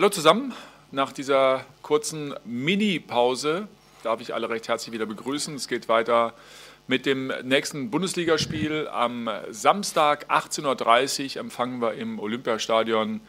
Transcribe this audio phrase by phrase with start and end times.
[0.00, 0.54] Hallo zusammen.
[0.92, 3.68] Nach dieser kurzen Mini-Pause
[4.02, 5.54] darf ich alle recht herzlich wieder begrüßen.
[5.54, 6.32] Es geht weiter
[6.86, 8.88] mit dem nächsten Bundesligaspiel.
[8.88, 13.20] Am Samstag 18.30 Uhr empfangen wir im Olympiastadion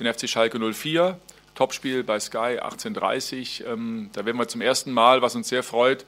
[0.00, 1.16] den FC Schalke 04.
[1.54, 3.72] Topspiel bei Sky 18.30 Uhr.
[3.74, 6.06] Ähm, da werden wir zum ersten Mal, was uns sehr freut,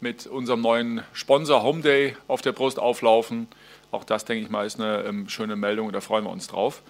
[0.00, 3.46] mit unserem neuen Sponsor Home Day auf der Brust auflaufen.
[3.92, 6.48] Auch das, denke ich mal, ist eine ähm, schöne Meldung und da freuen wir uns
[6.48, 6.82] drauf.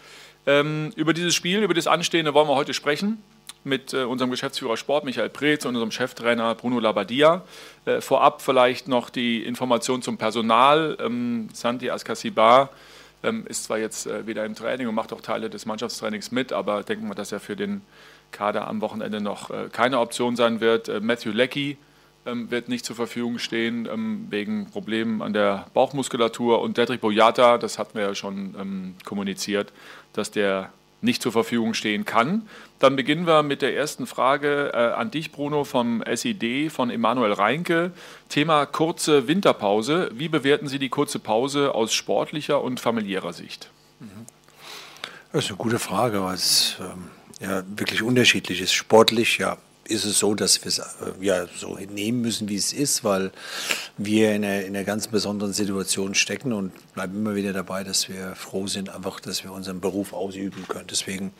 [0.46, 3.22] Ähm, über dieses Spiel, über das Anstehende wollen wir heute sprechen
[3.64, 7.42] mit äh, unserem Geschäftsführer Sport Michael Preetz und unserem Cheftrainer Bruno Labadia.
[7.84, 10.96] Äh, vorab vielleicht noch die Information zum Personal.
[11.00, 12.70] Ähm, Santi Askasibar
[13.22, 16.52] ähm, ist zwar jetzt äh, wieder im Training und macht auch Teile des Mannschaftstrainings mit,
[16.52, 17.82] aber denken wir, dass er für den
[18.32, 21.02] Kader am Wochenende noch keine Option sein wird.
[21.02, 21.76] Matthew Leckie
[22.24, 26.60] wird nicht zur Verfügung stehen ähm, wegen Problemen an der Bauchmuskulatur.
[26.60, 29.72] Und Dedrick Boyata, das hatten wir ja schon ähm, kommuniziert,
[30.12, 32.48] dass der nicht zur Verfügung stehen kann.
[32.78, 37.32] Dann beginnen wir mit der ersten Frage äh, an dich, Bruno, vom SID, von Emanuel
[37.32, 37.92] Reinke.
[38.28, 40.10] Thema kurze Winterpause.
[40.14, 43.70] Wie bewerten Sie die kurze Pause aus sportlicher und familiärer Sicht?
[45.32, 48.72] Das ist eine gute Frage, weil es ähm, ja wirklich unterschiedlich ist.
[48.72, 49.56] Sportlich, ja,
[49.88, 50.84] ist es so, dass wir es äh,
[51.20, 53.32] ja so nehmen müssen, wie es ist, weil
[53.98, 58.08] wir in einer, in einer ganz besonderen Situation stecken und bleiben immer wieder dabei, dass
[58.08, 60.86] wir froh sind, einfach, dass wir unseren Beruf ausüben können.
[60.90, 61.32] Deswegen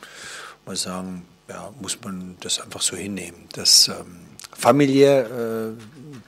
[0.65, 3.47] muss ich sagen, ja, muss man das einfach so hinnehmen.
[3.53, 5.71] Das ähm, familiär äh,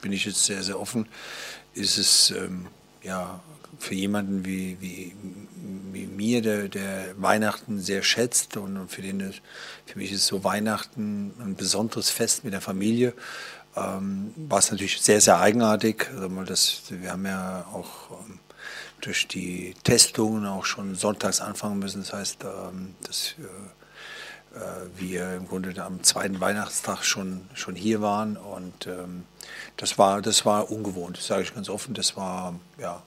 [0.02, 1.06] bin ich jetzt sehr, sehr offen,
[1.74, 2.66] ist es ähm,
[3.02, 3.40] ja
[3.78, 5.14] für jemanden wie, wie,
[5.92, 9.34] wie mir, der, der, Weihnachten sehr schätzt und für den
[9.86, 13.14] für mich ist so Weihnachten ein besonderes Fest mit der Familie.
[13.76, 16.08] Ähm, war es natürlich sehr, sehr eigenartig.
[16.14, 18.38] Also das, wir haben ja auch ähm,
[19.00, 22.02] durch die Testungen auch schon sonntags anfangen müssen.
[22.02, 23.34] Das heißt, ähm, dass
[24.54, 24.60] äh,
[24.96, 29.24] wir im Grunde am zweiten Weihnachtstag schon, schon hier waren und ähm,
[29.76, 31.94] das war, das war ungewohnt, das sage ich ganz offen.
[31.94, 33.02] Das war ja,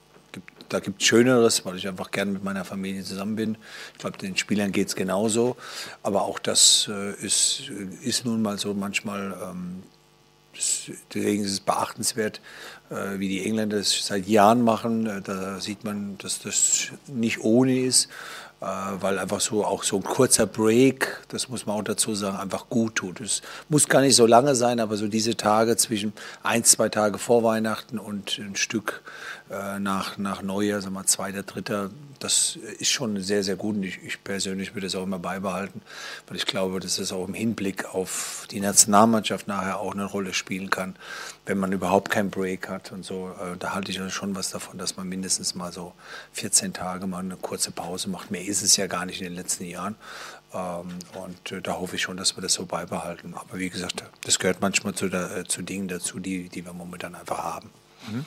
[0.70, 3.56] da gibt es Schöneres, weil ich einfach gern mit meiner Familie zusammen bin.
[3.92, 5.56] Ich glaube, den Spielern geht es genauso.
[6.02, 7.64] Aber auch das äh, ist,
[8.02, 9.82] ist nun mal so manchmal, ähm,
[10.54, 12.40] deswegen ist es beachtenswert,
[12.90, 15.06] äh, wie die Engländer es seit Jahren machen.
[15.06, 18.08] Äh, da sieht man, dass das nicht ohne ist.
[18.60, 18.66] Äh,
[19.00, 22.68] weil einfach so auch so ein kurzer Break, das muss man auch dazu sagen, einfach
[22.68, 23.20] gut tut.
[23.22, 23.40] Es
[23.70, 26.12] muss gar nicht so lange sein, aber so diese Tage zwischen
[26.42, 29.02] ein, zwei Tage vor Weihnachten und ein Stück
[29.50, 31.88] äh, nach, nach Neujahr, sagen wir zweiter, dritter,
[32.20, 35.80] das ist schon sehr, sehr gut und ich, ich persönlich würde das auch immer beibehalten,
[36.28, 40.34] weil ich glaube, dass es auch im Hinblick auf die Nationalmannschaft nachher auch eine Rolle
[40.34, 40.96] spielen kann,
[41.46, 43.30] wenn man überhaupt keinen Break hat und so.
[43.40, 45.94] Äh, da halte ich also schon was davon, dass man mindestens mal so
[46.32, 48.30] 14 Tage mal eine kurze Pause macht.
[48.30, 49.96] Mehr ist es ja gar nicht in den letzten Jahren.
[50.52, 53.34] Ähm, und äh, da hoffe ich schon, dass wir das so beibehalten.
[53.34, 56.72] Aber wie gesagt, das gehört manchmal zu, der, äh, zu Dingen dazu, die, die wir
[56.72, 57.70] momentan einfach haben.
[58.08, 58.24] Mhm.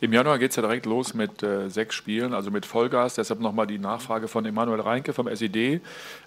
[0.00, 3.14] Im Januar geht es ja direkt los mit äh, sechs Spielen, also mit Vollgas.
[3.14, 5.80] Deshalb nochmal die Nachfrage von Emanuel Reinke vom SED.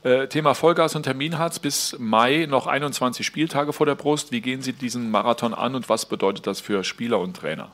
[0.03, 4.31] Äh, Thema Vollgas und Termin hat bis Mai noch 21 Spieltage vor der Brust.
[4.31, 7.71] Wie gehen Sie diesen Marathon an und was bedeutet das für Spieler und Trainer?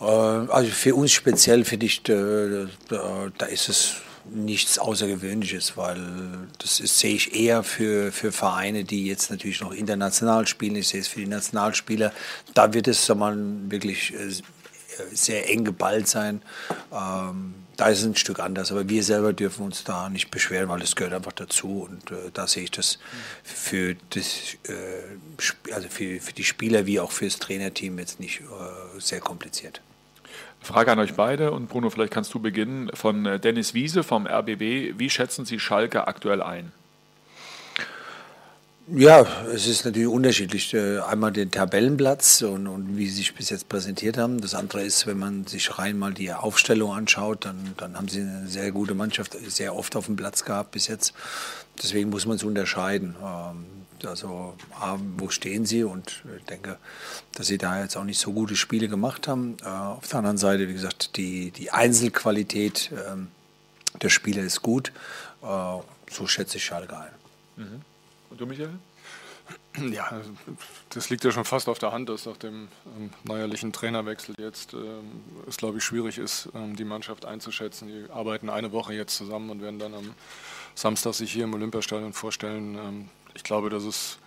[0.00, 3.96] Äh, also für uns speziell finde ich, da ist es
[4.32, 9.72] nichts Außergewöhnliches, weil das ist, sehe ich eher für, für Vereine, die jetzt natürlich noch
[9.72, 10.76] international spielen.
[10.76, 12.12] Ich sehe es für die Nationalspieler.
[12.54, 13.36] Da wird es mal
[13.68, 14.30] wirklich äh,
[15.12, 16.42] sehr eng geballt sein.
[16.92, 20.68] Ähm, da ist es ein Stück anders, aber wir selber dürfen uns da nicht beschweren,
[20.68, 21.88] weil das gehört einfach dazu.
[21.88, 22.98] Und äh, da sehe ich das
[23.44, 28.40] für, das, äh, also für, für die Spieler wie auch für das Trainerteam jetzt nicht
[28.40, 29.80] äh, sehr kompliziert.
[30.68, 34.26] Frage an euch beide und Bruno, vielleicht kannst du beginnen von äh, Dennis Wiese vom
[34.26, 34.98] RBB.
[34.98, 36.72] Wie schätzen Sie Schalke aktuell ein?
[38.94, 40.74] Ja, es ist natürlich unterschiedlich.
[40.74, 44.42] Äh, einmal den Tabellenplatz und, und, wie sie sich bis jetzt präsentiert haben.
[44.42, 48.20] Das andere ist, wenn man sich rein mal die Aufstellung anschaut, dann, dann haben sie
[48.20, 51.14] eine sehr gute Mannschaft sehr oft auf dem Platz gehabt bis jetzt.
[51.82, 53.14] Deswegen muss man es unterscheiden.
[54.04, 54.56] Ähm, also
[55.16, 56.78] wo stehen sie und ich denke,
[57.34, 59.56] dass sie da jetzt auch nicht so gute Spiele gemacht haben.
[59.62, 63.28] Äh, auf der anderen Seite, wie gesagt, die, die Einzelqualität ähm,
[64.00, 64.92] der Spieler ist gut.
[65.42, 65.78] Äh,
[66.10, 67.10] so schätze ich Schalke ein.
[67.56, 67.82] Mhm.
[68.30, 68.70] Und du, Michael?
[69.92, 70.10] Ja,
[70.90, 74.74] das liegt ja schon fast auf der Hand, dass nach dem ähm, neuerlichen Trainerwechsel jetzt
[74.74, 77.88] ähm, es, glaube ich, schwierig ist, ähm, die Mannschaft einzuschätzen.
[77.88, 80.14] Die arbeiten eine Woche jetzt zusammen und werden dann am
[80.74, 83.08] Samstag sich hier im Olympiastadion vorstellen.
[83.38, 84.18] Ich glaube, dass es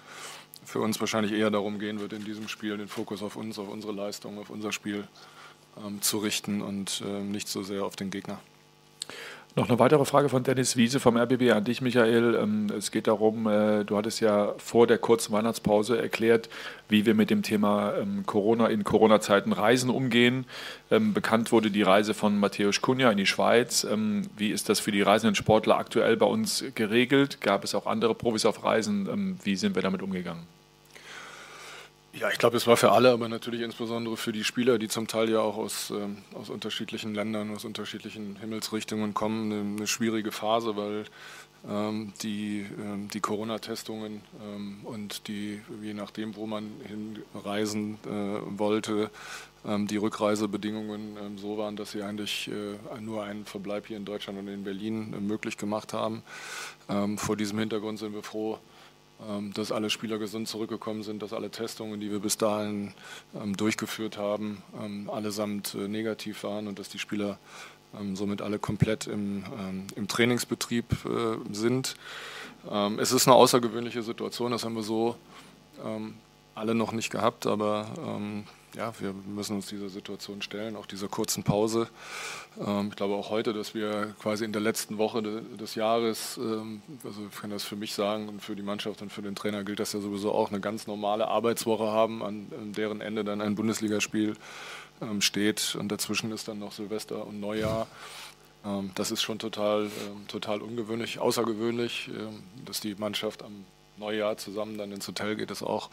[0.64, 3.68] für uns wahrscheinlich eher darum gehen wird, in diesem Spiel den Fokus auf uns, auf
[3.68, 5.06] unsere Leistung, auf unser Spiel
[5.86, 8.40] ähm, zu richten und ähm, nicht so sehr auf den Gegner.
[9.54, 12.40] Noch eine weitere Frage von Dennis Wiese vom RBB an dich, Michael.
[12.42, 16.48] Ähm, es geht darum, äh, du hattest ja vor der kurzen Weihnachtspause erklärt,
[16.88, 20.46] wie wir mit dem Thema ähm, Corona in Corona-Zeiten Reisen umgehen.
[20.90, 23.86] Ähm, bekannt wurde die Reise von Matthäus Kunja in die Schweiz.
[24.38, 27.42] Wie ist das für die reisenden Sportler aktuell bei uns geregelt?
[27.42, 29.38] Gab es auch andere Profis auf Reisen?
[29.44, 30.48] Wie sind wir damit umgegangen?
[32.14, 35.08] Ja, ich glaube, es war für alle, aber natürlich insbesondere für die Spieler, die zum
[35.08, 40.34] Teil ja auch aus, ähm, aus unterschiedlichen Ländern, aus unterschiedlichen Himmelsrichtungen kommen, eine, eine schwierige
[40.34, 41.06] Phase, weil
[41.70, 49.10] ähm, die, ähm, die Corona-Testungen ähm, und die, je nachdem, wo man hinreisen äh, wollte,
[49.66, 54.06] ähm, die Rückreisebedingungen ähm, so waren, dass sie eigentlich äh, nur einen Verbleib hier in
[54.06, 56.24] Deutschland und in Berlin äh, möglich gemacht haben.
[57.16, 58.60] vor diesem Hintergrund sind wir froh,
[59.54, 62.94] dass alle Spieler gesund zurückgekommen sind, dass alle Testungen, die wir bis dahin
[63.36, 67.38] ähm, durchgeführt haben, ähm, allesamt äh, negativ waren und dass die Spieler
[68.14, 69.44] somit alle komplett im,
[69.98, 71.96] im Trainingsbetrieb äh, sind.
[73.00, 75.18] Es ist eine außergewöhnliche Situation, das haben wir so
[76.56, 77.88] alle noch nicht gehabt, aber
[78.76, 81.90] ja, wir müssen uns dieser Situation stellen, auch dieser kurzen Pause.
[82.60, 86.38] Ähm, ich glaube auch heute, dass wir quasi in der letzten Woche de, des Jahres,
[86.38, 89.36] ähm, also ich kann das für mich sagen und für die Mannschaft und für den
[89.36, 93.42] Trainer gilt das ja sowieso auch, eine ganz normale Arbeitswoche haben, an, deren Ende dann
[93.42, 94.36] ein Bundesligaspiel
[95.02, 97.88] ähm, steht und dazwischen ist dann noch Silvester und Neujahr.
[98.94, 99.90] Das ist schon total,
[100.28, 102.12] total ungewöhnlich, außergewöhnlich,
[102.64, 103.66] dass die Mannschaft am
[103.98, 105.90] Neujahr zusammen dann ins Hotel geht, ist auch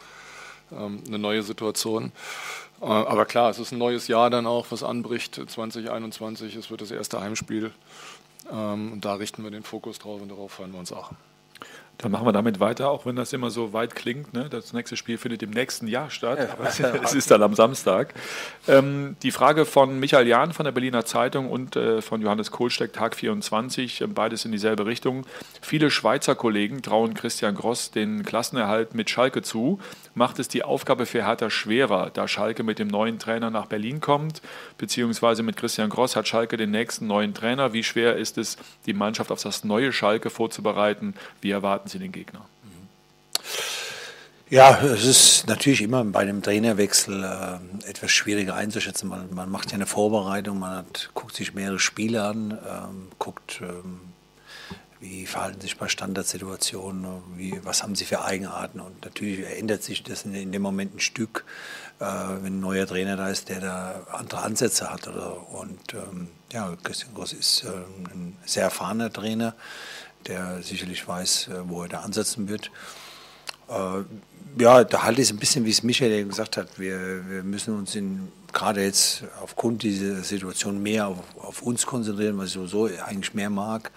[0.75, 2.11] eine neue Situation.
[2.81, 6.55] Äh, aber klar, es ist ein neues Jahr dann auch, was anbricht, 2021.
[6.55, 7.71] Es wird das erste Heimspiel.
[8.51, 11.11] Ähm, und da richten wir den Fokus drauf und darauf freuen wir uns auch.
[12.01, 14.33] Dann machen wir damit weiter, auch wenn das immer so weit klingt.
[14.33, 14.47] Ne?
[14.49, 16.39] Das nächste Spiel findet im nächsten Jahr statt.
[16.79, 16.93] Ja.
[17.03, 18.13] es ist dann am Samstag.
[18.69, 22.93] Ähm, die Frage von Michael Jahn von der Berliner Zeitung und äh, von Johannes Kohlsteck,
[22.93, 25.25] Tag 24, äh, beides in dieselbe Richtung.
[25.61, 29.79] Viele Schweizer Kollegen trauen Christian Gross den Klassenerhalt mit Schalke zu.
[30.15, 33.99] Macht es die Aufgabe für Hertha schwerer, da Schalke mit dem neuen Trainer nach Berlin
[33.99, 34.41] kommt,
[34.77, 37.73] beziehungsweise mit Christian Gross hat Schalke den nächsten neuen Trainer.
[37.73, 38.55] Wie schwer ist es,
[38.85, 41.13] die Mannschaft auf das neue Schalke vorzubereiten?
[41.41, 42.45] Wie erwarten Sie den Gegner?
[44.51, 49.07] Ja, es ist natürlich immer bei einem Trainerwechsel äh, etwas schwieriger einzuschätzen.
[49.07, 53.61] Man, man, macht ja eine Vorbereitung, man hat, guckt sich mehrere Spiele an, ähm, guckt,
[53.61, 53.99] ähm,
[54.99, 57.05] wie verhalten sich bei Standardsituationen,
[57.35, 58.79] wie, was haben sie für Eigenarten.
[58.79, 61.45] Und natürlich ändert sich das in, in dem Moment ein Stück,
[61.99, 65.07] äh, wenn ein neuer Trainer da ist, der da andere Ansätze hat.
[65.07, 69.53] Oder, und ähm, ja, Christian Groß ist äh, ein sehr erfahrener Trainer
[70.27, 72.71] der sicherlich weiß, äh, wo er da ansetzen wird.
[73.69, 74.03] Äh,
[74.57, 76.79] ja, da halte ich es ein bisschen, wie es Michael gesagt hat.
[76.79, 82.37] Wir, wir müssen uns in, gerade jetzt aufgrund dieser Situation mehr auf, auf uns konzentrieren,
[82.37, 83.91] was ich sowieso eigentlich mehr mag.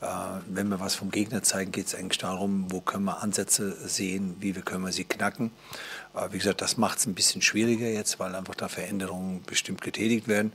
[0.00, 0.06] Äh,
[0.48, 4.36] wenn wir was vom Gegner zeigen, geht es eigentlich darum, wo können wir Ansätze sehen,
[4.40, 5.50] wie wir können wir sie knacken.
[6.30, 10.28] wie gesagt, das macht es ein bisschen schwieriger jetzt, weil einfach da Veränderungen bestimmt getätigt
[10.28, 10.52] werden.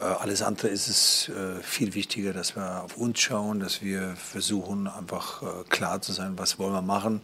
[0.00, 4.14] Äh, alles andere ist es äh, viel wichtiger, dass wir auf uns schauen, dass wir
[4.16, 7.20] versuchen, einfach äh, klar zu sein, was wollen wir machen,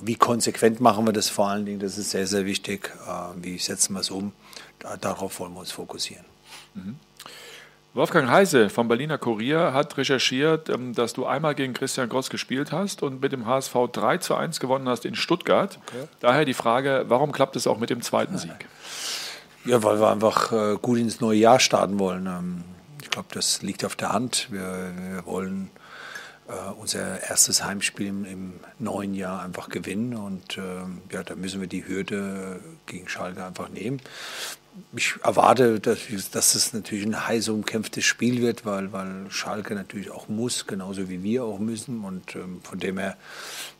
[0.00, 2.90] wie konsequent machen wir das vor allen Dingen, das ist sehr, sehr wichtig,
[3.36, 4.32] wie setzen wir es um,
[5.02, 6.24] darauf wollen wir uns fokussieren.
[6.72, 6.96] Mhm.
[7.96, 12.70] Wolfgang Heise vom Berliner Kurier hat recherchiert, ähm, dass du einmal gegen Christian Gross gespielt
[12.70, 15.78] hast und mit dem HSV 3 zu 1 gewonnen hast in Stuttgart.
[15.88, 16.06] Okay.
[16.20, 18.66] Daher die Frage, warum klappt es auch mit dem zweiten Sieg?
[19.66, 22.26] Ja, weil wir einfach äh, gut ins neue Jahr starten wollen.
[22.26, 22.64] Ähm,
[23.02, 24.48] ich glaube, das liegt auf der Hand.
[24.50, 25.70] Wir, wir wollen
[26.48, 31.60] äh, unser erstes Heimspiel im, im, neuen Jahr einfach gewinnen und ähm, ja, da müssen
[31.60, 34.00] wir die Hürde gegen Schalke einfach nehmen
[34.94, 35.98] ich erwarte, dass,
[36.30, 41.08] dass es natürlich ein heiß umkämpftes Spiel wird, weil, weil Schalke natürlich auch muss, genauso
[41.08, 42.04] wie wir auch müssen.
[42.04, 43.16] Und ähm, von dem her,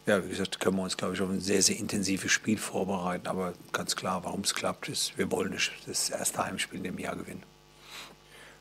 [0.07, 3.27] ja, wie gesagt, können wir uns, glaube ich, auf ein sehr, sehr intensives Spiel vorbereiten.
[3.27, 7.17] Aber ganz klar, warum es klappt, ist, wir wollen das erste Heimspiel in dem Jahr
[7.17, 7.43] gewinnen.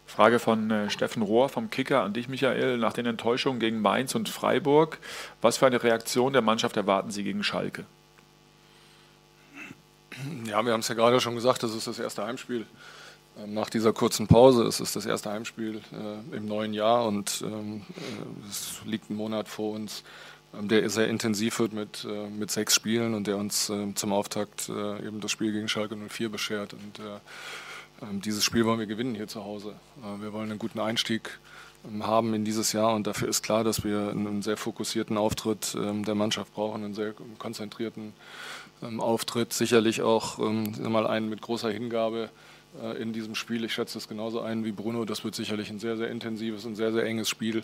[0.08, 2.78] Frage von äh, Steffen Rohr vom Kicker an dich, Michael.
[2.78, 5.00] Nach den Enttäuschungen gegen Mainz und Freiburg,
[5.42, 7.86] was für eine Reaktion der Mannschaft erwarten Sie gegen Schalke?
[10.46, 12.66] Ja, wir haben es ja gerade schon gesagt, das ist das erste Heimspiel.
[13.38, 17.44] Ähm, nach dieser kurzen Pause es ist das erste Heimspiel äh, im neuen Jahr und
[17.46, 20.04] ähm, äh, es liegt ein Monat vor uns,
[20.62, 24.70] der sehr intensiv wird mit, äh, mit sechs Spielen und der uns äh, zum Auftakt
[24.70, 26.74] äh, eben das Spiel gegen Schalke 04 beschert.
[26.74, 29.74] Und äh, ähm, dieses Spiel wollen wir gewinnen hier zu Hause.
[30.20, 31.40] wir wollen einen guten Einstieg
[31.86, 35.76] ähm, haben in dieses Jahr und dafür ist klar, dass wir einen sehr fokussierten Auftritt
[35.76, 38.14] der Mannschaft brauchen, einen sehr konzentrierten
[38.82, 42.30] ähm, Auftritt, sicherlich auch ähm, mal einen mit großer Hingabe
[43.00, 43.64] in diesem Spiel.
[43.64, 45.06] Ich schätze es genauso ein wie Bruno.
[45.06, 47.64] Das wird sicherlich ein sehr, sehr intensives und sehr, sehr enges Spiel, ähm,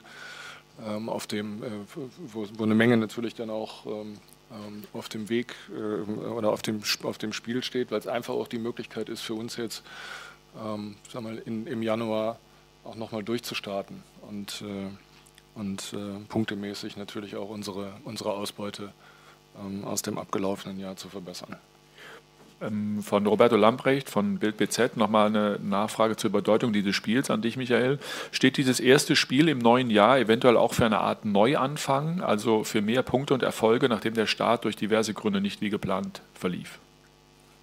[1.08, 1.68] auf dem, äh,
[2.34, 4.18] wo, wo, eine Menge natürlich dann auch ähm,
[4.52, 8.34] ähm auf dem Weg äh, oder auf dem, auf dem Spiel steht, weil es einfach
[8.34, 9.84] auch die Möglichkeit ist für uns jetzt,
[10.62, 12.40] ähm, sag mal, in, im Januar
[12.84, 14.90] auch nochmal durchzustarten und, äh,
[15.60, 18.94] und äh, punktemäßig natürlich auch unsere, unsere Ausbeute
[19.60, 21.56] ähm, aus dem abgelaufenen Jahr zu verbessern.
[22.62, 27.42] Ähm, von Roberto Lamprecht von Bild BZ nochmal eine Nachfrage zur Bedeutung dieses Spiels an
[27.42, 28.00] dich, Michael.
[28.32, 32.82] Steht dieses erste Spiel im neuen Jahr eventuell auch für eine Art Neuanfang, also für
[32.82, 36.80] mehr Punkte und Erfolge, nachdem der Start durch diverse Gründe nicht wie geplant verlief?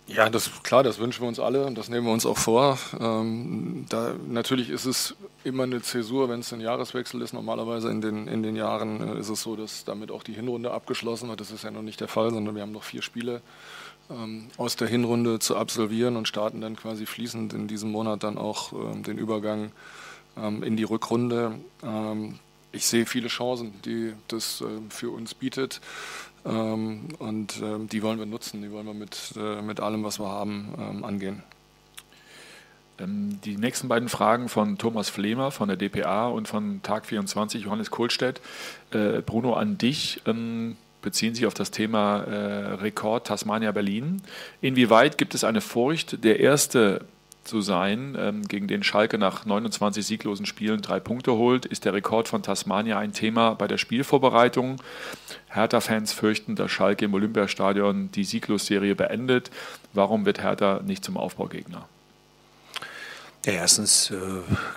[0.09, 2.79] Ja, das klar, das wünschen wir uns alle und das nehmen wir uns auch vor.
[2.99, 5.15] Ähm, da, natürlich ist es
[5.45, 7.35] immer eine Zäsur, wenn es ein Jahreswechsel ist.
[7.35, 10.71] Normalerweise in den, in den Jahren äh, ist es so, dass damit auch die Hinrunde
[10.71, 11.41] abgeschlossen wird.
[11.41, 13.43] Das ist ja noch nicht der Fall, sondern wir haben noch vier Spiele
[14.57, 18.73] aus der Hinrunde zu absolvieren und starten dann quasi fließend in diesem Monat dann auch
[18.73, 19.71] ähm, den Übergang
[20.37, 21.59] ähm, in die Rückrunde.
[21.83, 22.39] Ähm,
[22.73, 25.81] ich sehe viele Chancen, die das für uns bietet.
[26.45, 30.29] Ähm, und die wollen wir nutzen, die wollen wir mit, äh, mit allem, was wir
[30.29, 31.43] haben, ähm, angehen.
[32.99, 37.65] Ähm, die nächsten beiden Fragen von Thomas Flemer von der DPA und von Tag 24
[37.65, 38.41] Johannes Kohlstedt.
[38.91, 44.23] Äh, Bruno, an dich ähm, beziehen sich auf das Thema äh, Rekord Tasmania Berlin.
[44.61, 47.03] Inwieweit gibt es eine Furcht, der erste
[47.49, 51.95] zu sein, ähm, gegen den Schalke nach 29 sieglosen Spielen drei Punkte holt, ist der
[51.95, 54.77] Rekord von Tasmania ein Thema bei der Spielvorbereitung.
[55.49, 59.51] Hertha-Fans fürchten, dass Schalke im Olympiastadion die Sieglosserie beendet.
[59.95, 61.89] Warum wird Hertha nicht zum Aufbaugegner?
[63.47, 64.17] Ja, erstens äh,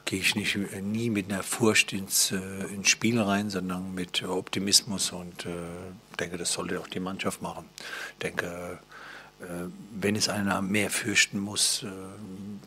[0.06, 2.38] gehe ich nicht, äh, nie mit einer Furcht ins, äh,
[2.74, 5.50] ins Spiel rein, sondern mit Optimismus und äh,
[6.20, 7.66] denke, das sollte auch die Mannschaft machen.
[8.14, 8.80] Ich denke,
[9.42, 9.46] äh,
[10.00, 11.88] wenn es einer mehr fürchten muss, äh,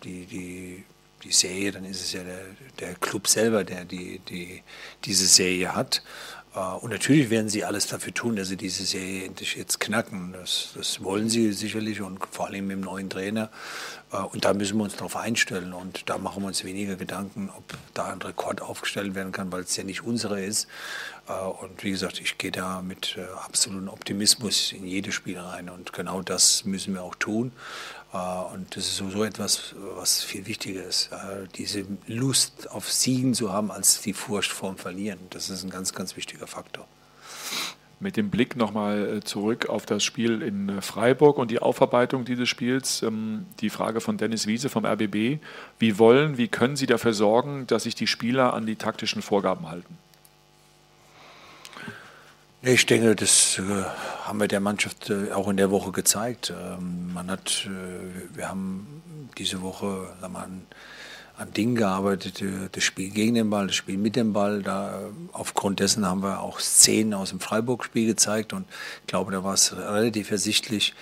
[0.02, 0.84] die, die,
[1.22, 2.42] die Serie, dann ist es ja der,
[2.80, 4.62] der Club selber, der die, die,
[5.04, 6.02] diese Serie hat.
[6.54, 10.32] Äh, und natürlich werden sie alles dafür tun, dass sie diese Serie endlich jetzt knacken.
[10.32, 13.50] Das, das wollen sie sicherlich und vor allem mit dem neuen Trainer.
[14.30, 15.72] Und da müssen wir uns darauf einstellen.
[15.72, 19.62] Und da machen wir uns weniger Gedanken, ob da ein Rekord aufgestellt werden kann, weil
[19.62, 20.68] es ja nicht unsere ist.
[21.28, 25.68] Äh, und wie gesagt, ich gehe da mit äh, absolutem Optimismus in jedes Spiel rein.
[25.68, 27.52] Und genau das müssen wir auch tun.
[28.14, 31.10] Äh, und das ist sowieso etwas, was viel wichtiger ist.
[31.56, 35.18] Diese Lust auf Siegen zu haben, als die Furcht vorm Verlieren.
[35.30, 36.86] Das ist ein ganz, ganz wichtiger Faktor.
[38.00, 43.02] Mit dem Blick nochmal zurück auf das Spiel in Freiburg und die Aufarbeitung dieses Spiels.
[43.02, 45.40] Ähm, die Frage von Dennis Wiese vom RBB.
[45.78, 49.68] Wie wollen, wie können Sie dafür sorgen, dass sich die Spieler an die taktischen Vorgaben
[49.68, 49.98] halten?
[52.66, 53.62] Ich denke, das äh,
[54.22, 56.50] haben wir der Mannschaft äh, auch in der Woche gezeigt.
[56.50, 59.02] Ähm, man hat, äh, wir haben
[59.36, 60.62] diese Woche sagen wir, an,
[61.36, 62.42] an Dingen gearbeitet,
[62.72, 64.62] das Spiel gegen den Ball, das Spiel mit dem Ball.
[64.62, 64.98] Da,
[65.32, 68.64] aufgrund dessen haben wir auch Szenen aus dem Freiburg-Spiel gezeigt und
[69.00, 70.94] ich glaube, da war es relativ ersichtlich,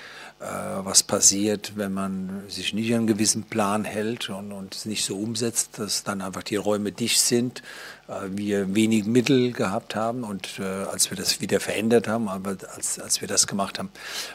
[0.84, 5.04] was passiert, wenn man sich nicht an einen gewissen Plan hält und, und es nicht
[5.04, 7.62] so umsetzt, dass dann einfach die Räume dicht sind,
[8.08, 12.56] äh, wir wenig Mittel gehabt haben und äh, als wir das wieder verändert haben, aber
[12.74, 13.90] als, als wir das gemacht haben,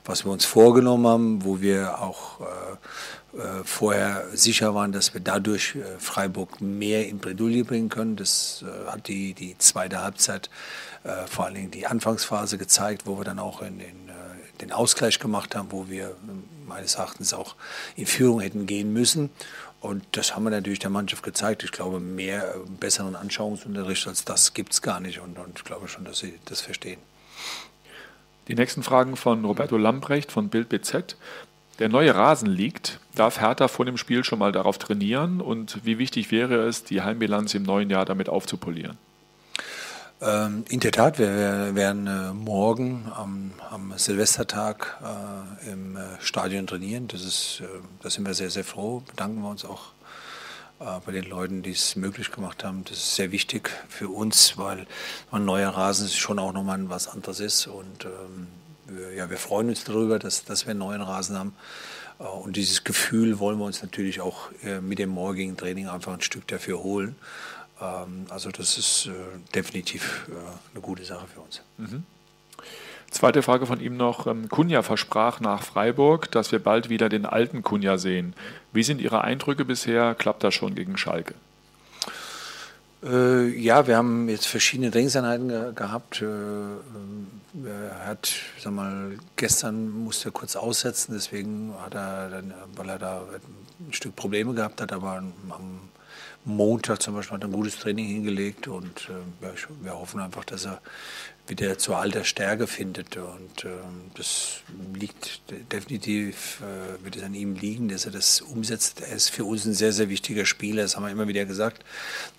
[0.05, 2.43] was wir uns vorgenommen haben, wo wir auch äh,
[3.37, 8.15] äh vorher sicher waren, dass wir dadurch äh, Freiburg mehr in Bredouille bringen können.
[8.15, 10.49] Das äh, hat die, die zweite Halbzeit,
[11.27, 14.09] vor allen Dingen die Anfangsphase gezeigt, wo wir dann auch in, in
[14.61, 16.15] den Ausgleich gemacht haben, wo wir
[16.67, 17.55] meines Erachtens auch
[17.95, 19.29] in Führung hätten gehen müssen.
[19.79, 21.63] Und das haben wir natürlich der Mannschaft gezeigt.
[21.63, 25.19] Ich glaube, mehr äh, besseren Anschauungsunterricht als das gibt es gar nicht.
[25.19, 26.99] Und, und ich glaube schon, dass sie das verstehen.
[28.47, 31.15] Die nächsten Fragen von Roberto Lambrecht von Bild BZ.
[31.79, 32.99] Der neue Rasen liegt.
[33.13, 35.41] Darf Hertha vor dem Spiel schon mal darauf trainieren?
[35.41, 38.97] Und wie wichtig wäre es, die Heimbilanz im neuen Jahr damit aufzupolieren?
[40.19, 46.65] Ähm, in der Tat, wir werden äh, morgen am, am Silvestertag äh, im äh, Stadion
[46.65, 47.07] trainieren.
[47.07, 47.61] Das ist,
[48.01, 49.03] da sind wir sehr, sehr froh.
[49.07, 49.93] Bedanken wir uns auch
[51.07, 52.83] bei den Leuten, die es möglich gemacht haben.
[52.83, 54.85] Das ist sehr wichtig für uns, weil
[55.31, 57.65] ein neuer Rasen schon auch nochmal was anderes ist.
[57.65, 58.45] Und ähm,
[58.85, 61.55] wir, ja, wir freuen uns darüber, dass, dass wir einen neuen Rasen haben.
[62.19, 64.49] Und dieses Gefühl wollen wir uns natürlich auch
[64.81, 67.15] mit dem morgigen Training einfach ein Stück dafür holen.
[67.81, 69.11] Ähm, also das ist äh,
[69.53, 70.33] definitiv äh,
[70.73, 71.61] eine gute Sache für uns.
[71.77, 72.03] Mhm.
[73.09, 74.27] Zweite Frage von ihm noch.
[74.27, 78.35] Ähm, Kunja versprach nach Freiburg, dass wir bald wieder den alten Kunja sehen.
[78.73, 80.13] Wie sind Ihre Eindrücke bisher?
[80.15, 81.33] Klappt das schon gegen Schalke?
[83.03, 86.21] Äh, ja, wir haben jetzt verschiedene Trainingseinheiten ge gehabt.
[86.21, 86.25] Äh,
[87.65, 92.99] er hat, sag mal, gestern musste er kurz aussetzen, deswegen hat er dann, weil er
[92.99, 93.21] da
[93.79, 95.17] ein Stück Probleme gehabt hat, aber
[95.49, 95.79] am
[96.45, 99.47] Montag zum Beispiel hat er ein gutes Training hingelegt und äh,
[99.81, 100.81] wir hoffen einfach, dass er
[101.47, 103.17] wieder zur alter Stärke findet.
[103.17, 103.69] Und äh,
[104.15, 104.61] das
[104.93, 109.01] liegt definitiv, äh, wird es an ihm liegen, dass er das umsetzt.
[109.01, 111.83] Er ist für uns ein sehr, sehr wichtiger Spieler, das haben wir immer wieder gesagt.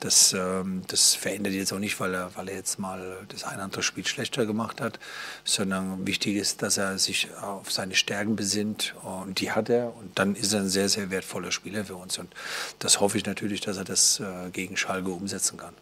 [0.01, 3.55] Das, äh, das verändert jetzt auch nicht, weil er, weil er jetzt mal das ein
[3.55, 4.99] oder andere Spiel schlechter gemacht hat,
[5.45, 9.95] sondern wichtig ist, dass er sich auf seine Stärken besinnt und die hat er.
[9.97, 12.19] Und dann ist er ein sehr, sehr wertvoller Spieler für uns.
[12.19, 12.33] Und
[12.79, 15.75] das hoffe ich natürlich, dass er das äh, gegen Schalke umsetzen kann.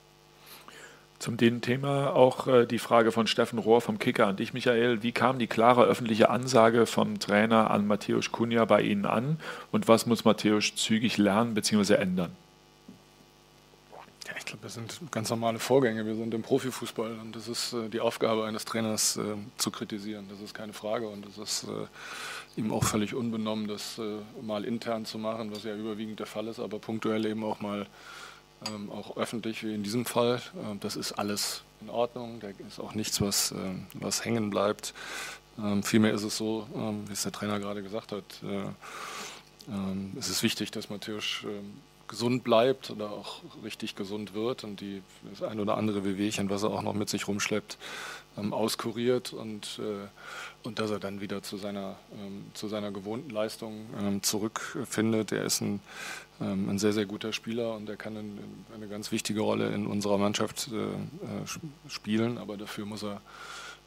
[1.19, 5.03] Zum Thema auch äh, die Frage von Steffen Rohr vom Kicker an dich, Michael.
[5.03, 9.39] Wie kam die klare öffentliche Ansage vom Trainer an Matthäus Kunja bei Ihnen an
[9.73, 11.95] und was muss Matthäus zügig lernen bzw.
[11.95, 12.33] ändern?
[14.39, 16.05] Ich glaube, das sind ganz normale Vorgänge.
[16.05, 19.23] Wir sind im Profifußball und das ist äh, die Aufgabe eines Trainers äh,
[19.57, 20.27] zu kritisieren.
[20.29, 21.67] Das ist keine Frage und es ist
[22.57, 24.01] ihm auch völlig unbenommen, das
[24.41, 27.87] mal intern zu machen, was ja überwiegend der Fall ist, aber punktuell eben auch mal
[28.69, 30.41] ähm, auch öffentlich wie in diesem Fall.
[30.65, 34.95] Ähm, das ist alles in Ordnung, da ist auch nichts, was, ähm, was hängen bleibt.
[35.59, 38.67] Ähm, vielmehr ist es so, ähm, wie es der Trainer gerade gesagt hat, äh,
[39.69, 41.45] ähm, es ist wichtig, dass Matthäus
[42.09, 46.63] gesund bleibt oder auch richtig gesund wird und die, das ein oder andere Wehwehchen, was
[46.63, 47.79] er auch noch mit sich rumschleppt,
[48.51, 50.07] auskuriert und, äh,
[50.67, 51.97] und dass er dann wieder zu seiner,
[52.53, 53.87] zu seiner gewohnten Leistung
[54.21, 55.33] zurückfindet.
[55.33, 55.81] Er ist ein
[56.41, 58.17] ähm, ein sehr, sehr guter Spieler und er kann
[58.75, 63.23] eine ganz wichtige Rolle in unserer Mannschaft äh, äh, spielen, aber dafür muss er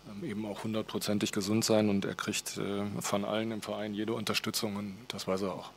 [0.10, 4.14] ähm, eben auch hundertprozentig gesund sein und er kriegt äh, von allen im Verein jede
[4.14, 5.72] Unterstützung und das weiß er auch.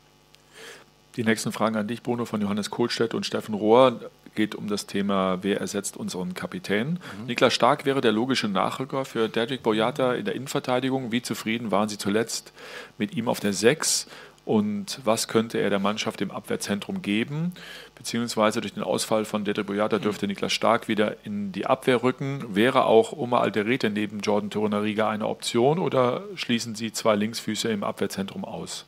[1.16, 4.00] Die nächsten Fragen an dich, Bruno, von Johannes Kohlstedt und Steffen Rohr
[4.35, 6.99] geht um das Thema, wer ersetzt unseren Kapitän.
[7.21, 7.26] Mhm.
[7.26, 11.12] Niklas Stark wäre der logische Nachrücker für Dedrick Boyata in der Innenverteidigung.
[11.12, 12.52] Wie zufrieden waren Sie zuletzt
[12.99, 14.07] mit ihm auf der 6?
[14.45, 17.52] und was könnte er der Mannschaft im Abwehrzentrum geben.
[17.95, 22.45] Beziehungsweise durch den Ausfall von Dede Boyata dürfte Niklas Stark wieder in die Abwehr rücken.
[22.49, 27.85] Wäre auch Oma Alderete neben Jordan Torunariga eine Option oder schließen Sie zwei Linksfüße im
[27.85, 28.87] Abwehrzentrum aus?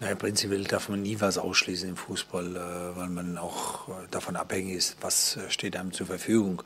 [0.00, 4.36] Naja, prinzipiell darf man nie was ausschließen im Fußball, äh, weil man auch äh, davon
[4.36, 6.62] abhängig ist, was äh, steht einem zur Verfügung.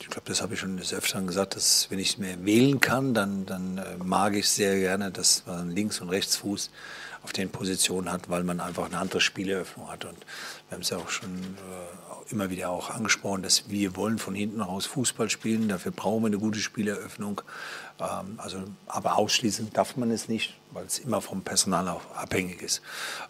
[0.00, 3.12] Ich glaube, das habe ich schon des Öfteren gesagt, dass wenn ich mehr wählen kann,
[3.12, 6.70] dann, dann äh, mag ich sehr gerne, dass man Links- und Rechtsfuß
[7.22, 10.04] auf den Positionen hat, weil man einfach eine andere Spieleröffnung hat.
[10.06, 10.16] Und
[10.68, 14.34] wir haben es ja auch schon äh, immer wieder auch angesprochen, dass wir wollen von
[14.34, 15.68] hinten raus Fußball spielen.
[15.68, 17.42] Dafür brauchen wir eine gute Spieleröffnung.
[17.98, 22.62] Ähm, also, aber ausschließen darf man es nicht, weil es immer vom Personal auch abhängig
[22.62, 22.78] ist.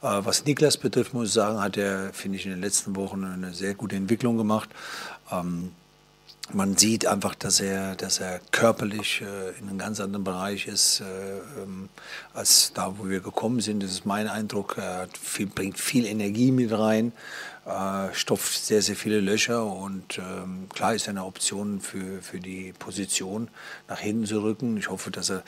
[0.01, 3.25] Äh, was Niklas betrifft, muss ich sagen, hat er, finde ich, in den letzten Wochen
[3.25, 4.69] eine sehr gute Entwicklung gemacht.
[5.33, 5.73] Ähm,
[6.53, 11.01] man sieht einfach, dass er, dass er körperlich äh, in einem ganz anderen Bereich ist,
[11.01, 11.89] äh, ähm,
[12.35, 13.83] als da, wo wir gekommen sind.
[13.83, 14.77] Das ist mein Eindruck.
[14.79, 17.13] Er viel, bringt viel Energie mit rein,
[17.67, 22.39] äh, stopft sehr, sehr viele Löcher und ähm, klar ist er eine Option für, für
[22.39, 23.49] die Position,
[23.89, 24.77] nach hinten zu rücken.
[24.77, 25.43] Ich hoffe, dass er, äh,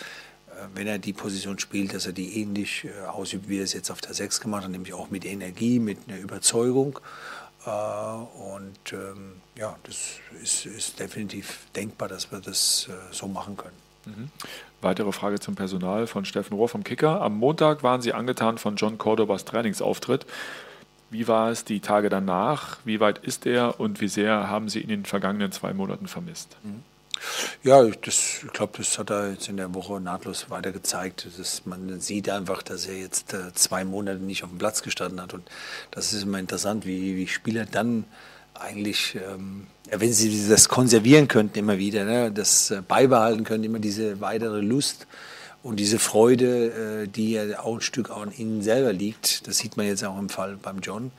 [0.75, 3.91] wenn er die Position spielt, dass er die ähnlich äh, ausübt, wie er es jetzt
[3.91, 6.99] auf der 6 gemacht hat, nämlich auch mit Energie, mit einer Überzeugung.
[7.67, 13.57] Äh, und ähm, ja, das ist, ist, definitiv denkbar, dass wir das äh, so machen
[13.57, 13.77] können.
[14.07, 14.31] Mhm.
[14.81, 17.21] Weitere Frage zum Personal von Steffen Rohr vom Kicker.
[17.21, 20.25] Am Montag waren Sie angetan von John Cordobas Trainingsauftritt.
[21.11, 22.79] Wie war es die Tage danach?
[22.85, 26.07] Wie weit ist er und wie sehr haben Sie ihn in den vergangenen zwei Monaten
[26.07, 26.57] vermisst?
[26.63, 26.83] Mhm.
[27.63, 31.27] Ja, das, ich glaube, das hat er jetzt in der Woche nahtlos weiter gezeigt.
[31.65, 35.35] Man sieht einfach, dass er jetzt äh, zwei Monate nicht auf dem Platz gestanden hat.
[35.35, 35.49] Und
[35.91, 38.05] das ist immer interessant, wie, wie Spieler dann
[38.55, 43.79] eigentlich, ähm, wenn sie das konservieren könnten immer wieder, ne, das äh, beibehalten können, immer
[43.79, 45.07] diese weitere Lust
[45.63, 49.77] und diese Freude, äh, die ja auch ein Stück an ihnen selber liegt, das sieht
[49.77, 51.11] man jetzt auch im Fall beim John,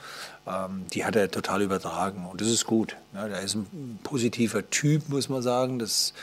[0.48, 2.96] ähm, die hat er total übertragen und das ist gut.
[3.14, 3.36] Ja, ne?
[3.36, 5.78] er ist ein positiver Typ, muss man sagen.
[5.78, 6.14] Das,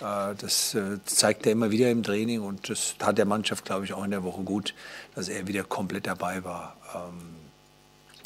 [0.00, 3.84] äh, das äh, zeigt er immer wieder im Training und das tat der Mannschaft, glaube
[3.84, 4.74] ich, auch in der Woche gut,
[5.14, 6.76] dass er wieder komplett dabei war.
[6.94, 7.36] Ähm,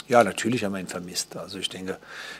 [0.06, 1.36] ja, natürlich haben wir ihn vermisst.
[1.36, 1.98] Also ich denke,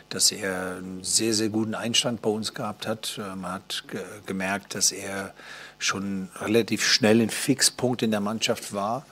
[0.09, 3.19] dass er einen sehr, sehr guten Einstand bei uns gehabt hat.
[3.19, 5.35] Äh, man hat ge gemerkt, dass er
[5.81, 9.05] schon relativ schnell ein Fixpunkt in der Mannschaft war.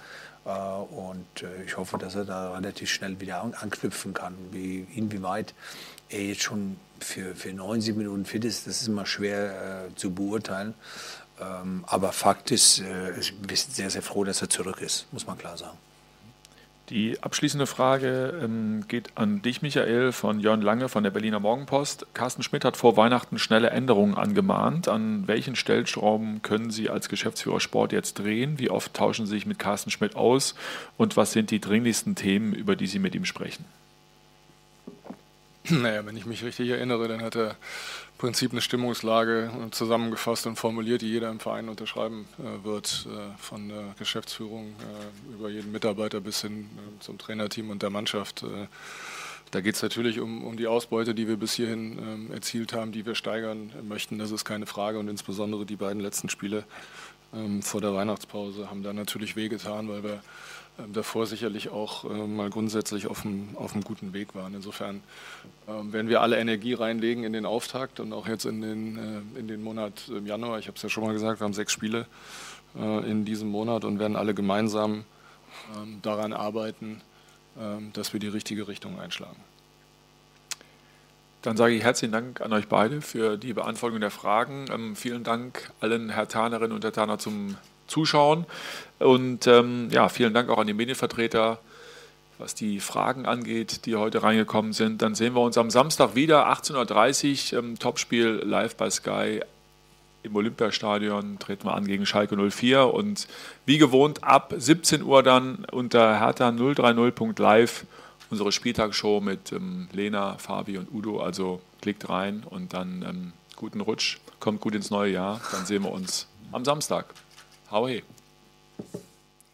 [0.45, 4.35] Äh, und äh, ich hoffe, dass er da relativ schnell wieder anknüpfen kann.
[4.53, 5.55] Wie, inwieweit
[6.09, 10.13] er jetzt schon für, für 90 Minuten fit ist, das ist immer schwer äh, zu
[10.13, 10.75] beurteilen.
[11.41, 15.27] Ähm, aber Fakt ist, äh, wir sind sehr, sehr froh, dass er zurück ist, muss
[15.27, 15.79] man klar sagen.
[16.91, 22.07] Die abschließende Frage ähm, geht an dich, Michael, von Jörn Lange von der Berliner Morgenpost.
[22.15, 24.89] Carsten Schmidt hat vor Weihnachten schnelle Änderungen angemahnt.
[24.89, 28.59] An welchen Stellschrauben können Sie als Geschäftsführer Sport jetzt drehen?
[28.59, 30.55] Wie oft tauschen Sie sich mit Carsten Schmidt aus?
[30.97, 33.67] Und was sind die dringlichsten Themen, über die Sie mit ihm sprechen?
[35.69, 37.57] Naja, wenn ich mich richtig erinnere, dann hat er
[38.19, 43.69] Prinzip eine Stimmungslage zusammengefasst und formuliert, die jeder im Verein unterschreiben äh, wird, äh, von
[43.69, 48.45] der Geschäftsführung äh, über jeden Mitarbeiter bis hin zum Trainerteam und der Mannschaft.
[49.51, 52.93] Da geht es natürlich um, um die Ausbeute, die wir bis hierhin ähm, erzielt haben,
[52.93, 54.19] die wir steigern möchten.
[54.19, 54.99] Das ist keine Frage.
[54.99, 56.65] Und insbesondere die beiden letzten Spiele
[57.33, 60.23] ähm, vor der Weihnachtspause haben da natürlich wehgetan, weil wir
[60.93, 64.55] davor sicherlich auch äh, mal grundsätzlich auf einem, auf guten Weg waren.
[64.55, 65.03] Insofern
[65.67, 69.41] ähm, werden wir alle Energie reinlegen in den Auftakt und auch jetzt in den, äh,
[69.41, 70.59] in den Monat Januar.
[70.59, 72.07] Ich habe es ja schon mal gesagt, wir haben sechs Spiele
[72.79, 75.05] äh, in diesem Monat und werden alle gemeinsam
[75.77, 77.01] ähm, daran arbeiten,
[77.93, 79.35] dass wir die richtige Richtung einschlagen.
[81.43, 84.67] Dann sage ich herzlichen Dank an euch beide für die Beantwortung der Fragen.
[84.73, 87.57] Ähm, vielen Dank allen Herr Tanerinnen und Herr Taner zum
[87.89, 88.47] Zuschauen.
[88.99, 91.59] Und ähm, ja, vielen Dank auch an die Medienvertreter,
[92.39, 95.03] was die Fragen angeht, die heute reingekommen sind.
[95.03, 99.41] Dann sehen wir uns am Samstag wieder, 18.30 Uhr, ähm, Topspiel live bei Sky
[100.23, 101.39] im Olympiastadion.
[101.39, 103.27] Treten wir an gegen Schalke 04 und
[103.67, 107.85] wie gewohnt ab 17 Uhr dann unter hertha 030.live
[108.31, 111.21] unsere Spieltagsshow mit ähm, Lena, Fabi und Udo.
[111.21, 115.41] Also klickt rein und dann ähm, guten Rutsch, kommt gut ins neue Jahr.
[115.53, 117.07] Dann sehen wir uns am Samstag.
[117.71, 118.03] How are you?